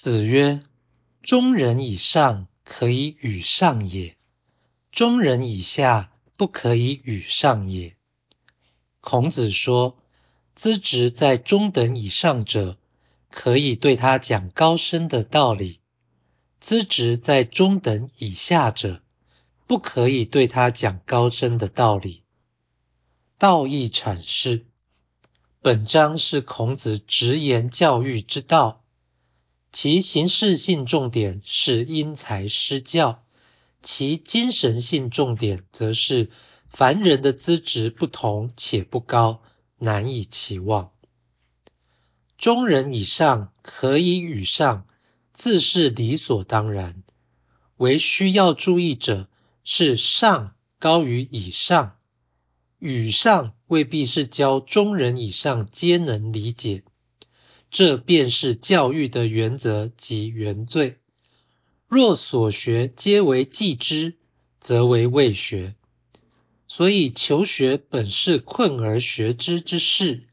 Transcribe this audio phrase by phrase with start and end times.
[0.00, 0.62] 子曰：
[1.22, 4.16] 中人以上可以与上也，
[4.92, 7.96] 中人以下不可以与上也。
[9.00, 9.98] 孔子说，
[10.54, 12.78] 资质在中等以上者，
[13.28, 15.80] 可以对他讲高深的道理；
[16.60, 19.02] 资质在中等以下者，
[19.66, 22.22] 不可以对他讲高深的道理。
[23.36, 24.64] 道义阐释，
[25.60, 28.84] 本章是孔子直言教育之道。
[29.70, 33.22] 其形式性重点是因材施教，
[33.82, 36.30] 其精神性重点则是
[36.68, 39.42] 凡人的资质不同且不高，
[39.78, 40.90] 难以期望。
[42.38, 44.86] 中人以上可以与上，
[45.34, 47.02] 自是理所当然。
[47.76, 49.28] 唯需要注意者
[49.64, 51.98] 是上高于以上，
[52.78, 56.84] 与上未必是教中人以上皆能理解。
[57.70, 60.96] 这便是教育的原则及原罪。
[61.86, 64.16] 若所学皆为既知，
[64.60, 65.74] 则为未学。
[66.66, 70.28] 所以求学本是困而学之之事，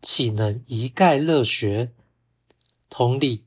[0.00, 1.92] 岂能一概乐学？
[2.88, 3.44] 同理，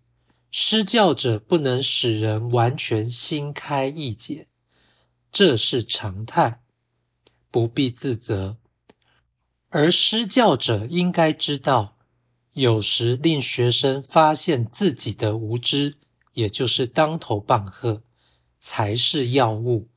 [0.51, 4.47] 施教者不能使人完全心开意解，
[5.31, 6.61] 这是常态，
[7.51, 8.57] 不必自责。
[9.69, 11.94] 而施教者应该知道。
[12.57, 15.95] 有时令学生发现自己的无知，
[16.31, 18.01] 也就是当头棒喝，
[18.59, 19.89] 才是要务。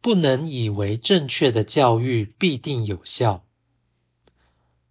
[0.00, 3.44] 不能以为正确的教育必定有效。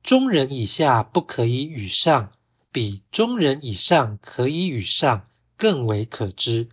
[0.04, 2.34] 中人以下不可以与上，
[2.72, 6.70] 比中人以上可以与上更为可知。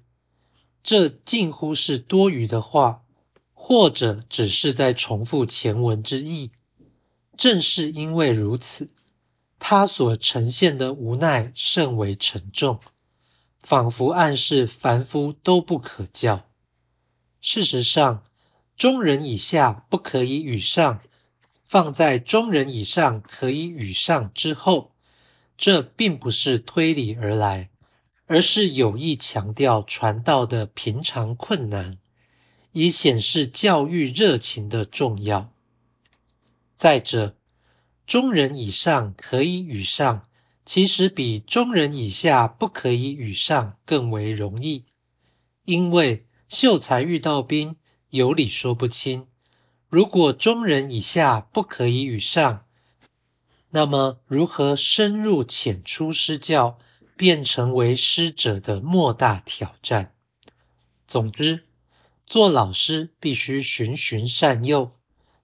[0.83, 3.03] 这近乎是多余的话，
[3.55, 6.51] 或者只是在重复前文之意。
[7.39, 8.91] 正是因为如此。
[9.67, 12.81] 他所呈现的无奈甚为沉重，
[13.63, 16.45] 仿佛暗示凡夫都不可教。
[17.41, 18.25] 事实上，
[18.77, 21.01] 中人以下不可以与上，
[21.65, 24.93] 放在中人以上可以与上之后，
[25.57, 27.71] 这并不是推理而来，
[28.27, 31.97] 而是有意强调传道的平常困难，
[32.73, 35.51] 以显示教育热情的重要。
[36.75, 37.35] 再者，
[38.07, 40.29] 中人以上可以与上，
[40.67, 44.85] 其实比中人以下不可以与上更为容易。
[45.65, 47.77] 因为秀才遇到兵，
[48.11, 49.27] 有理说不清。
[49.89, 52.67] 如果中人以下不可以与上，
[53.71, 56.79] 那么如何深入浅出施教，
[57.17, 60.13] 便成为师者的莫大挑战。
[61.07, 61.65] 总之，
[62.27, 64.93] 做老师必须循循善诱。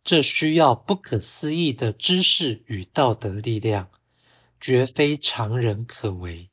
[0.03, 3.91] 这需要不可思议的知识与道德力量，
[4.61, 6.50] 绝非常人可为。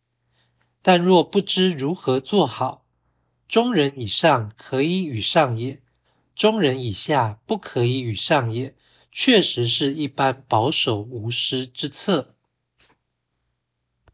[0.82, 2.86] 但若不知如何做好，
[3.48, 5.82] 中人以上可以与上也，
[6.36, 8.76] 中人以下不可以与上也，
[9.12, 12.37] 确实是一般保守无失之策。